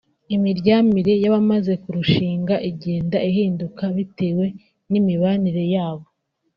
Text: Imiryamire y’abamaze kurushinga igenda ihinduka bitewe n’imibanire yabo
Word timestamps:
Imiryamire 0.35 1.13
y’abamaze 1.23 1.73
kurushinga 1.83 2.55
igenda 2.69 3.17
ihinduka 3.29 3.83
bitewe 3.95 4.45
n’imibanire 4.91 5.63
yabo 5.75 6.05